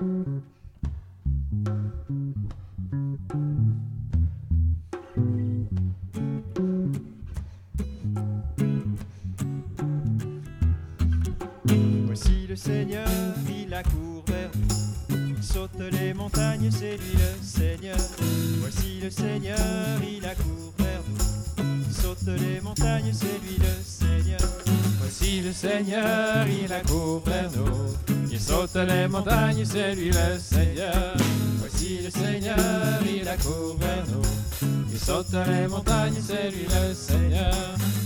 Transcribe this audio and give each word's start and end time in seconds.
Voici 0.00 0.12
le 12.48 12.56
Seigneur, 12.56 13.06
il 13.46 13.74
accourt 13.74 14.24
vers 14.26 14.50
saute 15.42 15.70
les 15.92 16.14
montagnes, 16.14 16.70
c'est 16.70 16.96
lui 16.96 17.12
le 17.12 17.42
Seigneur. 17.42 17.98
Voici 18.60 19.00
le 19.02 19.10
Seigneur, 19.10 19.58
il 20.02 20.24
accourt 20.24 20.72
vers 20.78 21.02
saute 21.92 22.26
les 22.38 22.62
montagnes, 22.62 23.12
c'est 23.12 23.38
lui 23.42 23.58
le 23.58 23.84
Seigneur. 23.84 24.40
Voici 24.98 25.42
le 25.42 25.52
Seigneur, 25.52 26.46
il 26.48 26.72
accourt 26.72 27.22
vers. 27.26 27.50
Saute 28.40 28.76
les 28.88 29.06
montagnes, 29.06 29.64
c'est 29.64 29.94
lui 29.94 30.08
le 30.08 30.38
Seigneur. 30.38 31.14
Voici 31.58 32.00
le 32.02 32.10
Seigneur, 32.10 32.56
il 33.06 33.28
accourt 33.28 33.76
vers 33.78 34.04
nous. 34.08 34.88
Il 34.90 34.98
saute 34.98 35.32
les 35.46 35.68
montagnes, 35.68 36.20
c'est 36.20 36.50
lui 36.50 36.64
le 36.64 36.94
Seigneur. 36.94 37.54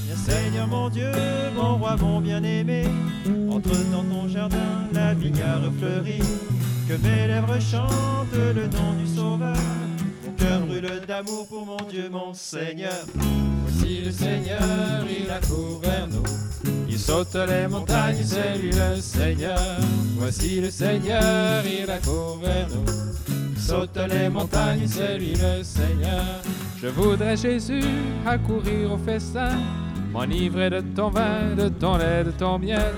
Viens 0.06 0.16
Seigneur 0.16 0.66
mon 0.66 0.90
Dieu, 0.90 1.10
mon 1.56 1.76
roi, 1.76 1.96
mon 1.96 2.20
bien-aimé. 2.20 2.84
Entre 3.50 3.70
dans 3.90 4.04
ton 4.04 4.28
jardin, 4.28 4.88
la 4.92 5.14
vigne 5.14 5.40
a 5.40 5.58
refleuri. 5.58 6.18
Que 6.88 6.94
mes 6.94 7.28
lèvres 7.28 7.60
chantent 7.60 8.34
le 8.34 8.66
nom 8.66 8.92
du 8.98 9.06
Sauveur. 9.06 9.56
Mon 10.26 10.32
cœur 10.32 10.60
brûle 10.66 11.00
d'amour 11.06 11.46
pour 11.48 11.64
mon 11.64 11.88
Dieu, 11.88 12.10
mon 12.10 12.34
Seigneur. 12.34 13.06
Voici 13.14 14.02
le 14.02 14.10
Seigneur, 14.10 14.60
il 15.08 15.30
accourt 15.30 15.80
vers 15.82 16.06
nous. 16.08 16.22
Saute 17.06 17.36
les 17.46 17.68
montagnes, 17.68 18.24
c'est 18.24 18.56
lui 18.56 18.70
le 18.70 18.98
Seigneur. 18.98 19.58
Voici 20.16 20.58
le 20.62 20.70
Seigneur, 20.70 21.62
il 21.66 21.90
accourt 21.90 22.38
vers 22.42 22.66
nous. 22.70 23.60
Saute 23.60 23.98
les 24.08 24.30
montagnes, 24.30 24.86
c'est 24.86 25.18
lui 25.18 25.34
le 25.34 25.62
Seigneur. 25.62 26.24
Je 26.80 26.86
voudrais 26.86 27.36
Jésus 27.36 27.84
accourir 28.24 28.92
au 28.92 28.96
festin, 28.96 29.50
m'enivrer 30.14 30.70
de 30.70 30.80
ton 30.80 31.10
vin, 31.10 31.54
de 31.54 31.68
ton 31.68 31.98
lait, 31.98 32.24
de 32.24 32.30
ton 32.30 32.58
miel. 32.58 32.94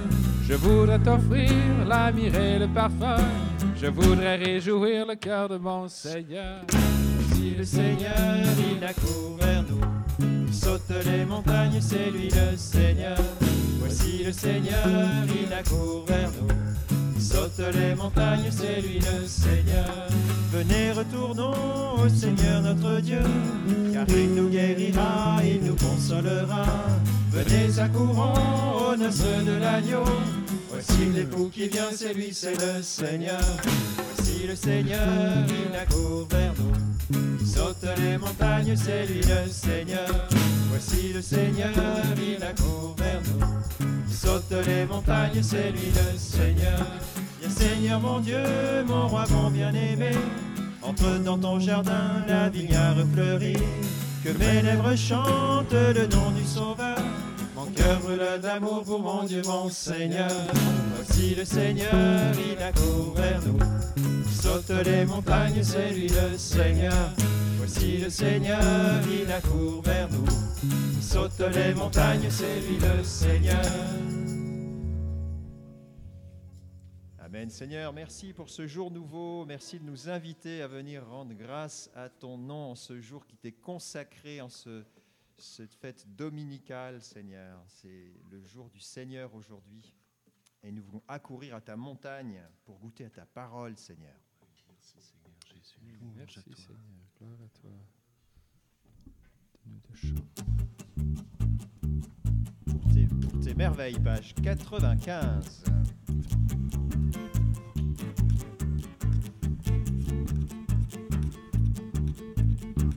Je 0.49 0.55
voudrais 0.55 1.01
t'offrir 1.01 1.51
la 1.89 2.11
et 2.11 2.61
le 2.61 2.69
parfum. 2.69 3.17
Je 3.75 3.89
voudrais 3.89 4.37
réjouir 4.37 5.05
le 5.05 5.17
cœur 5.17 5.49
de 5.49 5.57
mon 5.57 5.89
Seigneur. 5.89 6.61
Voici 6.69 7.57
le 7.59 7.65
Seigneur, 7.65 8.45
il 8.71 8.85
accourt 8.85 9.37
vers 9.41 9.65
nous. 9.65 10.53
Saute 10.53 10.93
les 11.05 11.25
montagnes, 11.25 11.81
c'est 11.81 12.09
lui 12.13 12.29
le 12.29 12.57
Seigneur. 12.57 13.19
Voici 13.97 14.25
le 14.25 14.33
Seigneur, 14.33 15.25
il 15.43 15.53
accourt 15.53 16.05
vers 16.07 16.31
nous. 16.31 16.49
Il 17.17 17.23
saute 17.23 17.61
les 17.75 17.95
montagnes, 17.95 18.51
c'est 18.51 18.83
lui 18.83 18.99
le 18.99 19.27
Seigneur. 19.27 20.09
Venez, 20.53 20.93
retournons 20.93 22.03
au 22.03 22.09
Seigneur 22.09 22.63
notre 22.63 23.01
Dieu, 23.01 23.23
car 23.93 24.05
il 24.09 24.35
nous 24.35 24.49
guérira, 24.51 25.39
il 25.43 25.63
nous 25.63 25.77
consolera. 25.77 26.67
Venez, 27.31 27.79
accourons 27.79 28.35
aux 28.93 28.97
noces 28.97 29.45
de 29.47 29.59
l'agneau. 29.61 30.05
Voici 30.69 31.07
l'époux 31.15 31.49
qui 31.49 31.69
vient, 31.69 31.91
c'est 31.95 32.13
lui, 32.13 32.35
c'est 32.35 32.55
le 32.55 32.83
Seigneur. 32.83 33.41
Voici 34.15 34.47
le 34.47 34.57
Seigneur, 34.57 35.47
il 35.49 35.75
accourt 35.75 36.27
vers 36.31 36.53
nous. 36.59 36.96
Saute 37.45 37.87
les 37.99 38.19
montagnes, 38.19 38.75
c'est 38.77 39.07
lui 39.07 39.21
le 39.21 39.51
Seigneur. 39.51 40.09
Voici 40.71 41.13
le 41.13 41.23
Seigneur, 41.23 41.71
il 42.17 42.43
accourt 42.43 42.97
vers 42.99 43.21
nous. 43.23 44.13
Saute 44.13 44.67
les 44.67 44.85
montagnes, 44.87 45.43
c'est 45.43 45.71
lui 45.71 45.93
le 45.95 46.19
Seigneur. 46.19 46.85
Viens 47.41 47.51
Seigneur 47.51 48.01
mon 48.01 48.21
Dieu, 48.21 48.43
mon 48.87 49.07
roi, 49.07 49.25
mon 49.31 49.51
bien-aimé. 49.51 50.11
Entre 50.83 51.19
dans 51.25 51.39
ton 51.39 51.61
jardin, 51.61 52.25
la 52.27 52.49
vigne 52.49 52.75
a 52.75 52.95
refleuri. 52.95 53.57
Que 54.25 54.31
mes 54.31 54.63
lèvres 54.63 54.97
chantent 54.97 55.73
le 55.73 56.07
nom 56.09 56.31
du 56.33 56.45
Sauveur. 56.45 56.99
Cœur 57.77 58.01
brûle 58.01 58.41
d'amour 58.41 58.83
pour 58.85 59.01
mon 59.01 59.25
Dieu, 59.25 59.43
mon 59.45 59.69
Seigneur. 59.69 60.31
Voici 60.95 61.35
le 61.35 61.45
Seigneur, 61.45 62.33
il 62.35 62.63
accourt 62.63 63.15
vers 63.15 63.43
nous. 63.47 63.59
Il 63.97 64.33
saute 64.33 64.71
les 64.85 65.05
montagnes, 65.05 65.63
c'est 65.63 65.91
lui 65.91 66.09
le 66.09 66.39
Seigneur. 66.39 67.11
Voici 67.59 67.99
le 67.99 68.09
Seigneur, 68.09 68.61
il 69.11 69.31
accourt 69.31 69.83
vers 69.83 70.11
nous. 70.11 70.25
Il 70.97 71.03
saute 71.03 71.39
les 71.55 71.75
montagnes, 71.75 72.29
c'est 72.31 72.61
lui 72.61 72.79
le 72.79 73.05
Seigneur. 73.05 73.65
Amen. 77.19 77.51
Seigneur, 77.51 77.93
merci 77.93 78.33
pour 78.33 78.49
ce 78.49 78.67
jour 78.67 78.91
nouveau. 78.91 79.45
Merci 79.45 79.79
de 79.79 79.85
nous 79.85 80.09
inviter 80.09 80.63
à 80.63 80.69
venir 80.69 81.07
rendre 81.07 81.35
grâce 81.35 81.91
à 81.95 82.09
ton 82.09 82.39
nom 82.39 82.71
en 82.71 82.75
ce 82.75 82.99
jour 83.01 83.27
qui 83.27 83.37
t'est 83.37 83.53
consacré, 83.53 84.41
en 84.41 84.49
ce, 84.49 84.85
cette 85.39 85.75
fête 85.75 86.07
dominicale, 86.17 87.03
Seigneur. 87.03 87.63
C'est 87.69 88.13
le 88.31 88.45
jour 88.45 88.71
du 88.71 88.81
Seigneur 88.81 89.35
aujourd'hui. 89.35 89.95
Et 90.63 90.73
nous 90.73 90.83
voulons 90.83 91.03
accourir 91.07 91.55
à 91.55 91.61
ta 91.61 91.77
montagne 91.77 92.43
pour 92.65 92.79
goûter 92.79 93.05
à 93.05 93.11
ta 93.11 93.27
parole, 93.27 93.77
Seigneur. 93.77 94.17
Merci 94.69 94.97
Seigneur 95.01 95.37
Jésus. 95.55 95.79
Merci 96.17 96.39
à 96.39 96.43
toi. 96.43 96.55
Seigneur, 96.57 96.81
gloire 97.19 97.39
à 97.45 97.49
toi. 97.59 97.71
Donne-nous 99.65 99.81
de 99.81 99.97
chant. 99.97 100.27
Pour 102.67 102.93
tes, 102.93 103.07
pour 103.07 103.41
tes 103.41 103.55
merveilles, 103.55 104.01
page 104.01 104.35
95. 104.35 105.65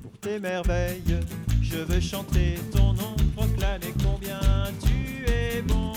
Pour 0.02 0.20
tes 0.20 0.40
merveilles, 0.40 1.20
je 1.72 1.78
veux 1.78 2.00
chanter 2.00 2.56
ton 2.72 2.94
nom, 2.94 3.16
proclamer 3.36 3.94
combien 4.04 4.40
tu 4.84 5.32
es 5.32 5.62
bon. 5.62 5.94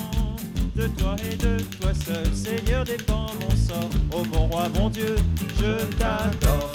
De 0.77 0.87
toi 0.89 1.17
et 1.31 1.37
de 1.37 1.63
toi 1.81 1.93
seul, 1.95 2.27
Seigneur, 2.35 2.85
dépend 2.85 3.27
mon 3.41 3.57
sort. 3.57 3.91
Ô 4.13 4.25
mon 4.25 4.47
roi, 4.49 4.69
mon 4.75 4.91
Dieu, 4.91 5.17
je 5.59 5.85
t'adore. 5.97 6.71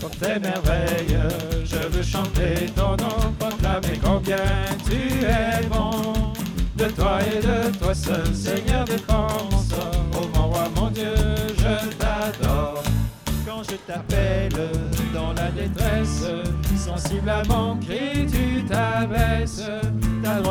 Pour 0.00 0.10
tes 0.10 0.38
merveilles, 0.38 1.18
je 1.64 1.88
veux 1.88 2.02
chanter 2.02 2.66
ton 2.74 2.96
nom, 2.96 3.32
proclamer 3.38 3.98
combien 4.02 4.44
tu 4.88 5.24
es 5.24 5.66
bon. 5.68 6.32
De 6.76 6.90
toi 6.90 7.18
et 7.22 7.40
de 7.40 7.76
toi 7.78 7.94
seul, 7.94 8.34
Seigneur, 8.34 8.84
dépend 8.84 9.28
mon 9.50 9.58
sort. 9.58 10.06
Ô 10.20 10.28
mon 10.36 10.48
roi, 10.48 10.68
mon 10.76 10.90
Dieu, 10.90 11.14
je 11.56 11.88
t'adore. 11.96 12.82
Quand 13.46 13.62
je 13.62 13.76
t'appelle 13.76 14.70
dans 15.14 15.32
la 15.32 15.50
détresse, 15.50 16.24
sensiblement 16.76 17.76
crie, 17.78 17.96
tu 17.96 18.14
t'abaisses. 18.14 18.15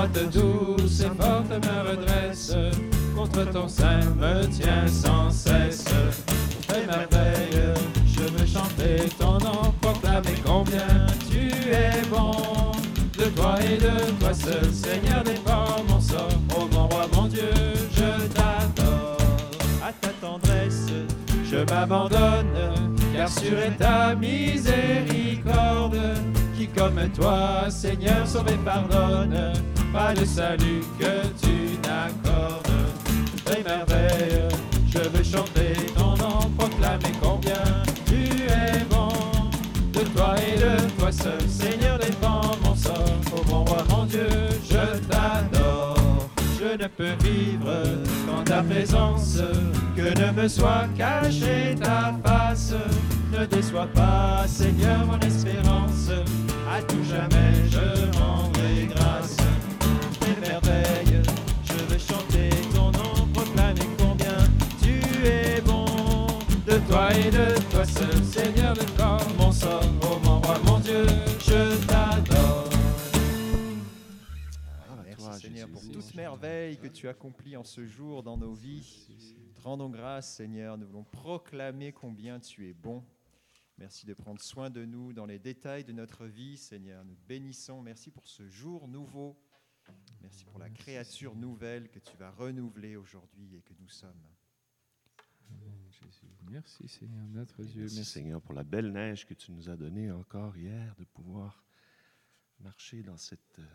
Droite 0.05 0.29
douce 0.31 0.99
et 1.01 1.09
forte 1.19 1.49
me 1.49 1.89
redresse. 1.89 2.53
Contre 3.15 3.51
ton 3.51 3.67
sein 3.67 4.01
me 4.19 4.45
tient 4.45 4.87
sans 4.87 5.31
cesse. 5.31 5.85
Tes 6.67 6.85
merveilles, 6.85 7.73
je 8.05 8.21
veux 8.21 8.45
chanter 8.45 9.09
ton 9.17 9.39
nom, 9.39 9.73
proclamer 9.81 10.35
combien 10.45 11.07
tu 11.29 11.47
es 11.71 12.05
bon. 12.09 12.31
De 13.17 13.25
toi 13.35 13.55
et 13.61 13.77
de 13.77 14.11
toi 14.19 14.33
seul, 14.33 14.71
Seigneur, 14.71 15.23
dépend 15.23 15.83
mon 15.89 15.99
sort. 15.99 16.29
Ô 16.55 16.67
mon 16.71 16.87
roi, 16.87 17.07
mon 17.13 17.27
Dieu, 17.27 17.49
je 17.91 18.27
t'adore. 18.27 19.17
À 19.83 19.91
ta 19.91 20.09
tendresse, 20.21 20.87
je 21.43 21.57
m'abandonne, 21.73 22.95
car 23.15 23.29
sur 23.29 23.57
ta 23.79 24.13
miséricorde, 24.13 25.99
qui 26.55 26.67
comme 26.67 27.09
toi, 27.15 27.69
Seigneur, 27.69 28.27
sauve 28.27 28.49
et 28.49 28.57
pardonne, 28.57 29.53
pas 29.95 30.13
de 30.13 30.25
salut 30.25 30.81
que 30.99 31.13
tu 31.41 31.79
n'accordes. 31.87 32.67
Tes 33.45 33.63
merveilles, 33.63 34.49
je 34.93 35.09
veux 35.09 35.23
chanter 35.23 35.73
ton 35.95 36.17
nom, 36.17 36.39
proclamer 36.57 37.13
combien 37.21 37.63
tu 38.05 38.23
es 38.43 38.83
bon. 38.89 39.13
De 39.93 40.01
toi 40.13 40.35
et 40.45 40.59
de 40.59 40.99
toi 40.99 41.11
seul, 41.13 41.47
Seigneur, 41.47 41.97
dépend 41.97 42.41
mon 42.63 42.75
sort. 42.75 42.93
Ô 43.33 43.49
mon 43.49 43.63
roi, 43.63 43.77
mon 43.89 44.03
Dieu, 44.03 44.27
je 44.69 44.99
t'adore. 45.07 46.29
Je 46.59 46.83
ne 46.83 46.87
peux 46.87 47.15
vivre 47.23 47.83
qu'en 48.27 48.43
ta 48.43 48.61
présence, 48.63 49.37
que 49.95 50.07
ne 50.21 50.41
me 50.41 50.47
soit 50.49 50.87
cachée 50.97 51.75
ta 51.81 52.13
face. 52.25 52.73
Ne 53.31 53.45
déçois 53.45 53.87
pas, 53.93 54.43
Seigneur, 54.45 55.05
mon 55.05 55.19
espérance. 55.19 56.09
À 56.69 56.81
tout 56.81 57.03
jamais, 57.09 57.53
je 57.71 58.19
rendrai 58.19 58.89
grâce. 58.93 59.34
Seul, 67.85 68.23
Seigneur, 68.23 68.73
de 68.73 68.83
corps, 68.97 69.27
mon 69.37 69.51
sort, 69.51 69.83
ô 69.83 70.19
mon 70.19 70.39
roi, 70.41 70.59
mon 70.65 70.79
Dieu, 70.79 71.05
je 71.39 71.85
t'adore. 71.87 72.69
à 74.89 75.03
Merci 75.03 75.23
toi, 75.23 75.33
Seigneur 75.33 75.69
pour 75.69 75.81
toute 75.81 76.13
merveille 76.15 76.77
que 76.77 76.87
tu 76.87 77.07
accomplis 77.07 77.55
en 77.57 77.63
ce 77.63 77.85
jour 77.85 78.23
dans 78.23 78.37
nos 78.37 78.53
vies. 78.53 79.07
rendons 79.63 79.89
grâce, 79.89 80.35
Seigneur. 80.35 80.77
Nous 80.77 80.87
voulons 80.87 81.03
proclamer 81.03 81.91
combien 81.91 82.39
tu 82.39 82.67
es 82.69 82.73
bon. 82.73 83.03
Merci 83.77 84.05
de 84.05 84.13
prendre 84.13 84.41
soin 84.41 84.69
de 84.69 84.85
nous 84.85 85.11
dans 85.11 85.25
les 85.25 85.37
détails 85.39 85.83
de 85.83 85.91
notre 85.91 86.25
vie, 86.25 86.55
Seigneur. 86.57 87.03
Nous 87.03 87.15
te 87.15 87.27
bénissons. 87.27 87.81
Merci 87.81 88.09
pour 88.09 88.27
ce 88.27 88.47
jour 88.47 88.87
nouveau. 88.87 89.37
Merci 90.21 90.45
pour 90.45 90.59
la 90.59 90.69
Merci, 90.69 90.81
créature 90.83 91.31
Seigneur. 91.33 91.49
nouvelle 91.49 91.89
que 91.89 91.99
tu 91.99 92.15
vas 92.17 92.31
renouveler 92.31 92.95
aujourd'hui 92.95 93.55
et 93.57 93.61
que 93.61 93.73
nous 93.79 93.89
sommes. 93.89 94.21
Merci 96.55 96.87
Seigneur, 96.87 97.27
notre 97.27 97.63
Dieu. 97.63 97.81
Merci, 97.81 97.95
Merci. 97.97 98.11
Seigneur 98.11 98.41
pour 98.41 98.53
la 98.53 98.63
belle 98.63 98.91
neige 98.91 99.25
que 99.25 99.33
tu 99.33 99.51
nous 99.51 99.69
as 99.69 99.75
donnée 99.75 100.11
encore 100.11 100.55
hier, 100.55 100.95
de 100.95 101.03
pouvoir 101.03 101.65
marcher 102.59 103.03
dans 103.03 103.17
cet 103.17 103.59
euh, 103.59 103.65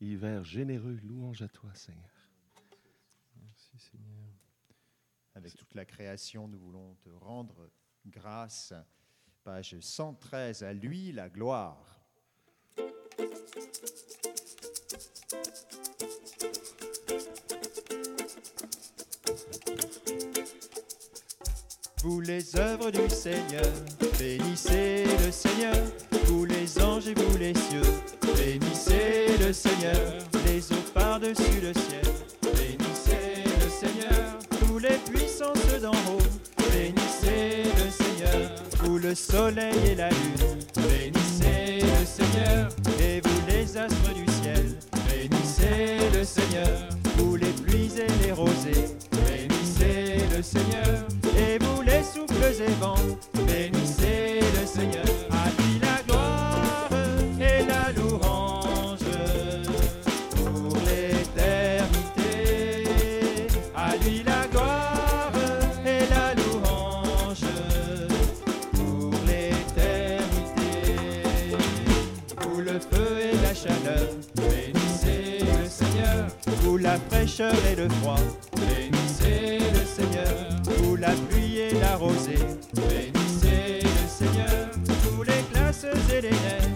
hiver 0.00 0.44
généreux. 0.44 0.98
Louange 1.02 1.42
à 1.42 1.48
toi, 1.48 1.74
Seigneur. 1.74 2.28
Merci 3.36 3.78
Seigneur. 3.78 4.28
Avec 5.34 5.56
toute 5.56 5.74
la 5.74 5.84
création, 5.84 6.46
nous 6.46 6.58
voulons 6.58 6.94
te 6.96 7.08
rendre 7.08 7.70
grâce. 8.06 8.72
Page 9.42 9.80
113, 9.80 10.62
à 10.62 10.72
lui 10.72 11.12
la 11.12 11.28
gloire. 11.28 11.98
Vous 22.04 22.20
les 22.20 22.56
œuvres 22.56 22.90
du 22.90 23.08
Seigneur, 23.10 23.66
bénissez 24.18 25.04
le 25.24 25.32
Seigneur. 25.32 25.74
Vous 26.26 26.44
les 26.44 26.80
anges 26.80 27.08
et 27.08 27.14
vous 27.14 27.36
les 27.36 27.52
cieux, 27.54 27.82
bénissez 28.36 29.36
le 29.44 29.52
Seigneur. 29.52 29.96
Les 30.46 30.60
eaux 30.72 30.84
par-dessus 30.94 31.60
le 31.60 31.72
ciel, 31.74 32.04
bénissez 32.42 33.42
le 33.44 33.68
Seigneur. 33.68 34.38
Tous 34.60 34.78
les 34.78 34.96
puissances 35.10 35.80
d'en 35.82 35.90
haut, 35.90 36.22
bénissez 36.72 37.64
le 37.64 37.90
Seigneur. 37.90 38.50
Vous 38.84 38.98
le 38.98 39.14
soleil 39.14 39.74
et 39.90 39.94
la 39.96 40.10
lune, 40.10 40.58
bénissez 40.76 41.80
le 41.80 42.06
Seigneur. 42.06 42.68
Et 43.00 43.20
vous 43.20 43.46
les 43.48 43.76
astres 43.76 44.14
du 44.14 44.24
ciel, 44.40 44.78
bénissez 45.08 46.16
le 46.16 46.24
Seigneur. 46.24 46.97
Seigneur. 50.48 51.04
Et 51.36 51.58
vous 51.62 51.82
les 51.82 52.02
souffles 52.02 52.62
et 52.62 52.74
vents, 52.80 52.94
bénissez 53.46 54.40
le 54.58 54.66
Seigneur. 54.66 55.04
À 55.30 55.50
lui 55.60 55.78
la 55.78 56.02
gloire 56.06 56.88
et 57.38 57.64
la 57.66 57.92
louange 57.92 59.10
pour 60.34 60.74
l'éternité. 60.86 62.32
À 63.76 63.96
lui 63.96 64.22
la 64.24 64.46
gloire 64.50 65.32
et 65.84 66.06
la 66.08 66.34
louange 66.40 67.52
pour 68.72 69.12
l'éternité. 69.26 70.72
Vous 72.40 72.60
le 72.60 72.80
feu 72.80 73.08
et 73.20 73.36
la 73.42 73.54
chaleur, 73.54 74.08
bénissez 74.34 75.44
le 75.44 75.68
Seigneur. 75.68 76.20
Vous 76.62 76.78
la 76.78 76.96
fraîcheur 77.10 77.54
et 77.70 77.76
le 77.76 77.88
froid, 78.00 78.16
bénissez 78.60 79.58
le 79.72 79.84
Seigneur. 79.86 80.34
Vous 80.64 80.96
la 80.96 81.12
pluie 81.28 81.58
et 81.58 81.74
la 81.80 81.96
rosée, 81.96 82.38
bénissez 82.74 83.80
le 83.82 84.08
Seigneur. 84.08 84.70
Vous 85.02 85.22
les 85.22 85.42
glaces 85.52 85.86
et 86.12 86.20
les 86.20 86.30
neiges, 86.30 86.67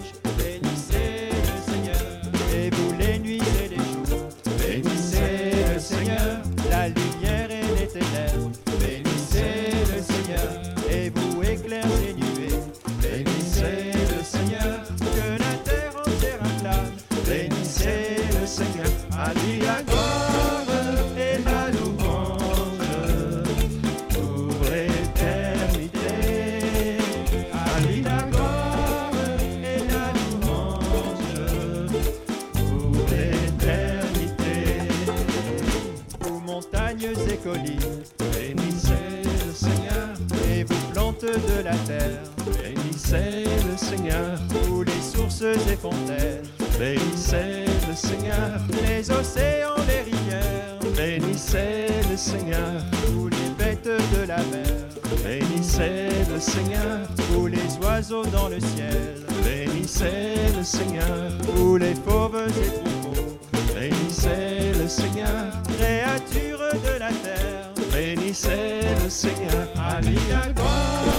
Vous 53.07 53.27
les 53.29 53.49
bêtes 53.57 53.85
de 53.85 54.27
la 54.27 54.37
mer, 54.37 54.87
bénissez 55.23 56.09
le 56.33 56.39
Seigneur, 56.39 57.07
vous 57.29 57.47
les 57.47 57.77
oiseaux 57.81 58.25
dans 58.25 58.49
le 58.49 58.59
ciel, 58.59 59.25
bénissez 59.43 60.35
le 60.57 60.63
Seigneur, 60.63 61.31
vous 61.55 61.77
les 61.77 61.95
fauves 61.95 62.47
et 62.47 62.67
troupeaux, 62.67 63.39
bénissez 63.75 64.73
le 64.81 64.87
Seigneur, 64.87 65.51
créatures 65.77 66.73
de 66.73 66.99
la 66.99 67.09
terre, 67.09 67.71
bénissez 67.91 68.81
le 69.03 69.09
Seigneur, 69.09 69.67
à 69.77 70.01
lui 70.01 70.17
la 70.29 70.51
gloire 70.53 71.12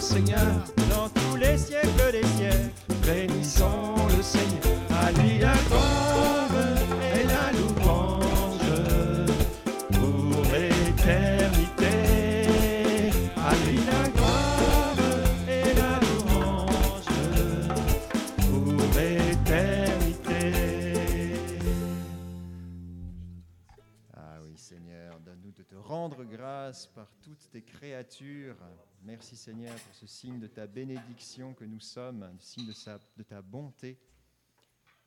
Seigneur, 0.00 0.38
dans 0.88 1.08
tous 1.10 1.36
les 1.36 1.58
siècles 1.58 2.12
des 2.12 2.26
siècles. 2.38 2.70
bénissons 3.06 3.94
le 4.16 4.22
Seigneur. 4.22 4.69
Grâce 26.18 26.86
par 26.86 27.10
toutes 27.22 27.50
tes 27.50 27.62
créatures. 27.62 28.56
Merci, 29.02 29.36
Seigneur, 29.36 29.74
pour 29.74 29.94
ce 29.94 30.06
signe 30.06 30.38
de 30.38 30.46
ta 30.46 30.66
bénédiction 30.66 31.54
que 31.54 31.64
nous 31.64 31.80
sommes, 31.80 32.22
un 32.22 32.38
signe 32.38 32.66
de, 32.66 33.22
ta 33.22 33.40
bonté. 33.40 33.98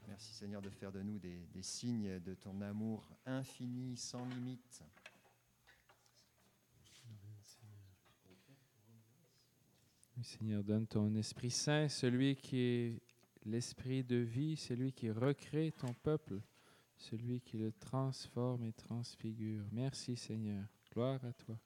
Merci, 0.08 0.34
Seigneur, 0.34 0.62
de 0.62 0.70
faire 0.70 0.92
de 0.92 1.02
nous 1.02 1.20
des, 1.20 1.48
signes 1.62 2.20
de 2.20 2.34
ton 2.34 2.60
amour 2.62 3.08
infini, 3.26 3.96
sans 3.98 4.26
limite. 4.26 4.84
Seigneur, 10.22 10.64
donne 10.64 10.88
ton 10.88 11.14
Esprit 11.16 11.52
Saint, 11.52 11.90
celui 11.90 12.36
qui 12.38 12.58
est 12.58 13.02
l'Esprit 13.46 14.04
de 14.04 14.16
vie, 14.16 14.56
celui 14.56 14.94
qui 14.94 15.12
recrée 15.12 15.74
ton 15.74 15.94
peuple, 15.94 16.40
celui 16.96 17.42
qui 17.42 17.58
le 17.58 17.72
transforme 17.74 18.64
et 18.64 18.74
transfigure. 18.74 19.66
Merci, 19.72 20.16
Seigneur. 20.16 20.64
Gloire 20.94 21.26
à 21.26 21.34
toi. 21.34 21.58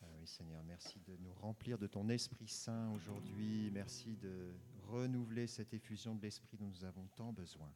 Ah 0.00 0.06
oui, 0.16 0.28
Seigneur, 0.28 0.62
merci 0.62 1.00
de 1.00 1.16
nous 1.16 1.32
remplir 1.32 1.76
de 1.76 1.88
ton 1.88 2.08
Esprit 2.08 2.46
Saint 2.46 2.92
aujourd'hui. 2.92 3.72
Merci 3.72 4.16
de 4.16 4.54
renouveler 4.86 5.48
cette 5.48 5.74
effusion 5.74 6.14
de 6.14 6.22
l'Esprit 6.22 6.56
dont 6.56 6.68
nous 6.68 6.84
avons 6.84 7.08
tant 7.16 7.32
besoin. 7.32 7.74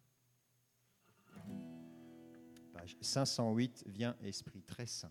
Page 2.73 2.97
508, 3.01 3.83
viens 3.89 4.17
Esprit 4.23 4.63
très 4.63 4.87
saint. 4.87 5.11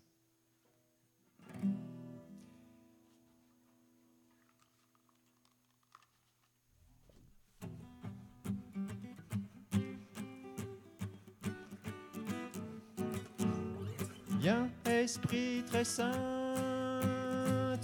Esprit 15.11 15.61
très 15.69 15.83
saint, 15.83 16.13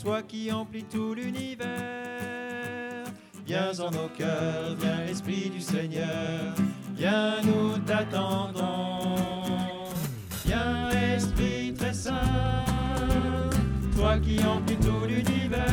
toi 0.02 0.24
qui 0.24 0.50
emplis 0.50 0.86
tout 0.86 1.14
l'univers. 1.14 1.68
Viens 3.46 3.78
en 3.82 3.92
nos 3.92 4.08
cœurs, 4.18 4.78
viens, 4.80 5.06
Esprit 5.06 5.50
du 5.50 5.60
Seigneur, 5.60 6.56
viens, 6.96 7.42
nous 7.44 7.80
t'attendons. 7.80 9.18
Viens, 10.46 10.90
Esprit 11.18 11.74
très 11.74 11.92
saint, 11.92 12.64
toi 13.94 14.18
qui 14.20 14.42
emplis 14.46 14.78
tout 14.78 15.06
l'univers. 15.06 15.68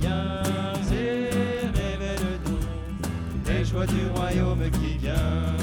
Viens 0.00 0.42
et 0.92 1.30
révèle-nous 1.66 3.50
les 3.52 3.64
joies 3.64 3.86
du 3.86 4.06
royaume 4.14 4.70
qui 4.70 4.98
vient. 4.98 5.59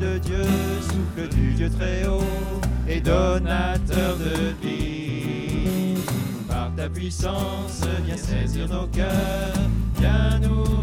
De 0.00 0.18
Dieu, 0.18 0.44
souffle 0.82 1.28
du 1.34 1.54
Dieu 1.54 1.68
très 1.68 2.06
haut 2.06 2.22
et 2.86 3.00
donateur 3.00 4.16
de 4.16 4.54
vie. 4.62 5.94
Par 6.46 6.70
ta 6.76 6.88
puissance, 6.88 7.82
viens 8.06 8.16
saisir 8.16 8.68
nos 8.68 8.86
cœurs, 8.86 9.54
viens 9.98 10.38
nous 10.38 10.77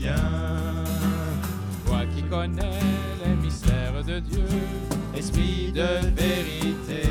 vient. 0.00 0.14
Toi 1.86 2.00
qui 2.14 2.22
connais 2.22 2.80
les 3.24 3.34
mystères 3.42 4.02
de 4.06 4.18
Dieu, 4.20 4.46
Esprit 5.14 5.72
de 5.72 6.06
vérité, 6.16 7.02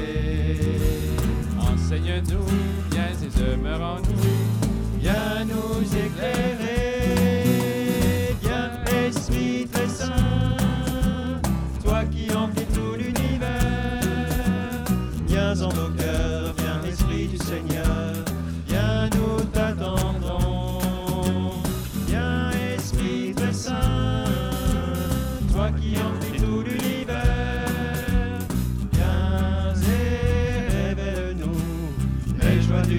enseigne-nous, 1.60 2.46
viens 2.92 3.14
et 3.24 3.40
demeure 3.40 3.82
en 3.82 3.96
nous. 3.98 5.00
viens 5.00 5.46
nous 5.46 5.84
éclairer. 5.84 6.79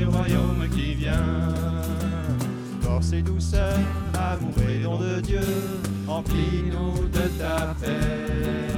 Royaume 0.05 0.69
qui 0.75 0.95
vient. 0.95 1.55
Force 2.83 3.13
et 3.13 3.23
douceur, 3.23 3.79
amour 4.15 4.55
et 4.69 4.83
don 4.83 4.99
de 4.99 5.21
Dieu, 5.21 5.41
emplis-nous 6.09 7.09
de 7.09 7.29
ta 7.39 7.75
paix. 7.81 8.69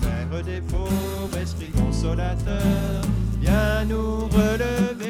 Père 0.00 0.42
des 0.42 0.60
pauvres, 0.60 1.36
esprit 1.40 1.70
consolateur, 1.70 3.02
viens 3.40 3.84
nous 3.84 4.26
relever. 4.28 5.09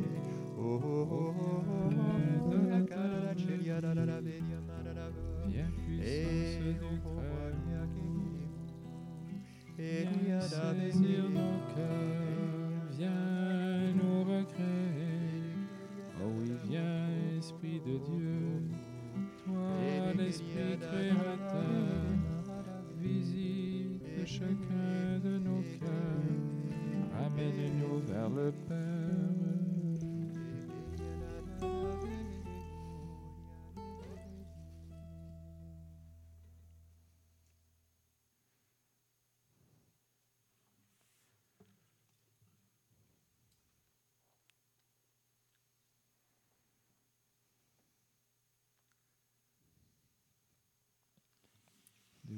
trêve, 9.81 10.07
viens 10.25 10.41
saisir 10.41 11.23
nos 11.29 11.73
cœurs, 11.73 12.20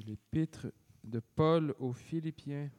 l'épître 0.04 0.72
de 1.02 1.20
Paul 1.20 1.74
aux 1.78 1.92
Philippiens. 1.92 2.70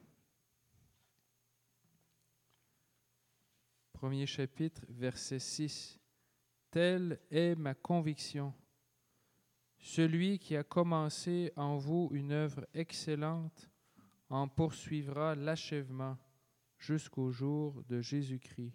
Premier 3.94 4.26
chapitre, 4.26 4.86
verset 4.90 5.40
6. 5.40 6.00
Telle 6.70 7.20
est 7.32 7.56
ma 7.56 7.74
conviction. 7.74 8.54
Celui 9.78 10.40
qui 10.40 10.56
a 10.56 10.64
commencé 10.64 11.52
en 11.56 11.78
vous 11.78 12.10
une 12.12 12.32
œuvre 12.32 12.68
excellente 12.74 13.70
en 14.30 14.48
poursuivra 14.48 15.36
l'achèvement 15.36 16.18
jusqu'au 16.78 17.32
jour 17.32 17.84
de 17.84 18.02
Jésus-Christ. 18.02 18.74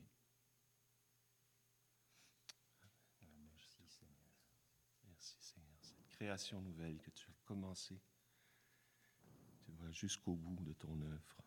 Merci 5.04 5.36
Seigneur. 5.42 5.76
Cette 5.80 6.06
création 6.08 6.60
nouvelle 6.60 6.98
que 7.00 7.10
tu 7.10 7.28
as 7.30 7.34
commencée, 7.44 8.00
jusqu'au 9.90 10.34
bout 10.34 10.62
de 10.64 10.72
ton 10.72 11.00
œuvre. 11.02 11.42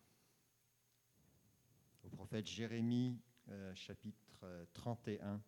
Au 2.04 2.08
prophète 2.08 2.46
Jérémie, 2.46 3.18
euh, 3.48 3.74
chapitre 3.74 4.40
euh, 4.44 4.64
31. 4.74 5.42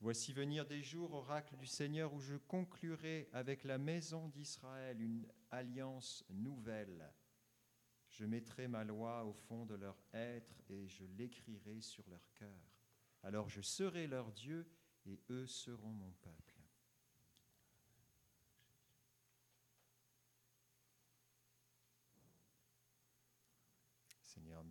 Voici 0.00 0.32
venir 0.32 0.64
des 0.64 0.82
jours, 0.82 1.12
oracle 1.12 1.56
du 1.56 1.66
Seigneur, 1.66 2.14
où 2.14 2.20
je 2.20 2.36
conclurai 2.36 3.28
avec 3.32 3.64
la 3.64 3.78
maison 3.78 4.28
d'Israël 4.28 5.00
une 5.00 5.26
alliance 5.50 6.24
nouvelle. 6.30 7.12
Je 8.08 8.24
mettrai 8.24 8.68
ma 8.68 8.84
loi 8.84 9.24
au 9.24 9.32
fond 9.32 9.66
de 9.66 9.74
leur 9.74 9.96
être 10.12 10.62
et 10.68 10.86
je 10.86 11.04
l'écrirai 11.16 11.80
sur 11.80 12.08
leur 12.08 12.32
cœur. 12.34 12.72
Alors 13.22 13.48
je 13.48 13.60
serai 13.60 14.06
leur 14.06 14.32
Dieu 14.32 14.68
et 15.04 15.20
eux 15.30 15.46
seront 15.46 15.90
mon 15.90 16.12
peuple. 16.22 16.57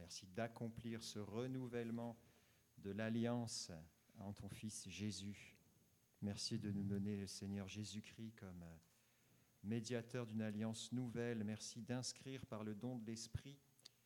Merci 0.07 0.25
d'accomplir 0.27 1.03
ce 1.03 1.19
renouvellement 1.19 2.17
de 2.77 2.91
l'alliance 2.91 3.73
en 4.19 4.31
ton 4.31 4.47
Fils 4.47 4.87
Jésus. 4.87 5.57
Merci 6.21 6.57
de 6.57 6.71
nous 6.71 6.85
donner 6.85 7.17
le 7.17 7.27
Seigneur 7.27 7.67
Jésus-Christ 7.67 8.31
comme 8.39 8.63
euh, 8.63 8.77
médiateur 9.63 10.25
d'une 10.25 10.43
alliance 10.43 10.93
nouvelle. 10.93 11.43
Merci 11.43 11.81
d'inscrire 11.81 12.45
par 12.45 12.63
le 12.63 12.73
don 12.73 12.99
de 12.99 13.05
l'Esprit 13.05 13.59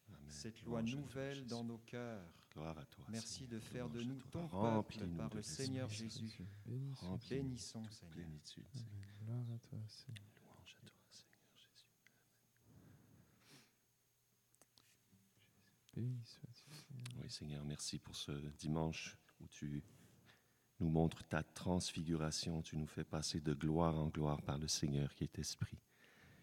Amen. 0.07 0.19
cette 0.27 0.63
loi 0.63 0.81
nouvelle 0.81 1.45
dans 1.45 1.63
nos 1.63 1.77
cœurs. 1.77 2.33
Gloire 2.51 2.79
à 2.79 2.85
toi. 2.85 3.05
Merci 3.09 3.43
Seigneur. 3.45 3.51
de 3.51 3.59
faire 3.59 3.87
de 3.87 4.01
nous 4.01 4.19
ton 4.31 4.47
peuple 4.47 5.07
par 5.09 5.31
le 5.35 5.43
Seigneur. 5.43 5.87
Jésus. 5.87 6.35
Bénissons, 6.65 7.83
toute 7.83 7.93
Seigneur. 7.93 8.15
plénitude, 8.15 8.65
Seigneur. 8.73 9.03
Amen. 9.21 9.45
Gloire 9.45 9.55
à 9.55 9.59
toi, 9.59 9.79
Seigneur. 9.87 10.25
Louange 10.41 10.75
à 10.81 10.89
toi, 10.89 10.97
Seigneur 11.11 11.53
Jésus. 11.55 11.85
Béni 12.65 12.91
sois-tu, 12.97 13.37
Seigneur. 13.37 13.61
Oui, 15.97 17.29
Seigneur, 17.29 17.63
merci 17.65 17.99
pour 17.99 18.15
ce 18.15 18.31
dimanche 18.57 19.17
où 19.39 19.47
tu 19.47 19.83
nous 20.79 20.89
montres 20.89 21.23
ta 21.27 21.43
transfiguration. 21.43 22.61
Tu 22.61 22.77
nous 22.77 22.87
fais 22.87 23.03
passer 23.03 23.41
de 23.41 23.53
gloire 23.53 23.97
en 23.97 24.07
gloire 24.07 24.41
par 24.41 24.57
le 24.57 24.67
Seigneur 24.67 25.13
qui 25.13 25.25
est 25.25 25.39
esprit. 25.39 25.77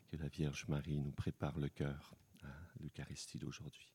Que 0.09 0.17
la 0.17 0.29
Vierge 0.29 0.67
Marie 0.69 1.01
nous 1.01 1.13
prépare 1.13 1.59
le 1.59 1.69
cœur 1.69 2.15
à 2.43 2.49
l'Eucharistie 2.81 3.39
d'aujourd'hui. 3.39 3.93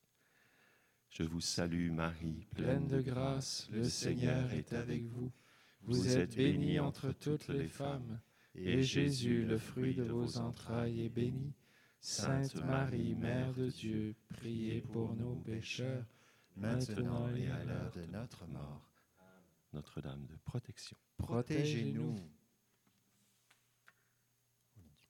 Je 1.10 1.24
vous 1.24 1.42
salue, 1.42 1.92
Marie, 1.92 2.48
Pleine 2.56 2.88
de 2.88 3.02
grâce, 3.02 3.70
le 3.72 3.84
Seigneur 3.84 4.52
est 4.52 4.74
avec 4.74 5.04
vous. 5.04 5.32
Vous 5.82 6.18
êtes 6.18 6.36
bénie 6.36 6.80
entre 6.80 7.12
toutes 7.12 7.50
les 7.50 7.68
femmes, 7.68 8.20
et 8.56 8.82
Jésus, 8.82 9.46
le 9.46 9.58
fruit 9.58 9.94
de 9.94 10.04
vos 10.04 10.38
entrailles, 10.38 11.02
est 11.02 11.10
béni. 11.10 11.54
Sainte 12.06 12.56
Marie, 12.56 13.16
Mère 13.16 13.54
de 13.54 13.70
Dieu, 13.70 14.14
priez 14.28 14.82
pour 14.82 15.16
nos 15.16 15.36
pécheurs, 15.36 16.06
maintenant 16.58 17.34
et 17.34 17.48
à 17.48 17.64
l'heure 17.64 17.92
de 17.92 18.06
notre 18.08 18.46
mort. 18.48 18.92
Notre-Dame 19.72 20.26
de 20.26 20.36
protection. 20.44 20.98
Protégez-nous. 21.16 22.18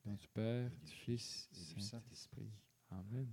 Au 0.06 0.10
nom 0.10 0.16
du 0.16 0.28
Père, 0.28 0.70
du 0.86 0.94
Fils 0.94 1.50
et 1.56 1.74
du 1.74 1.82
Saint-Esprit. 1.82 2.52
Amen. 2.92 3.28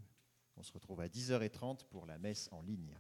On 0.57 0.63
se 0.63 0.73
retrouve 0.73 1.03
à 1.03 1.09
10h30 1.09 1.85
pour 1.91 2.07
la 2.07 2.19
messe 2.19 2.49
en 2.53 2.63
ligne. 2.63 2.97